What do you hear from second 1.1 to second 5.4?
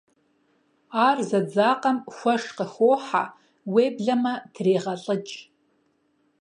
зэдзэкъам хуэш къыхохьэ, уеблэмэ трегъэлIыкI.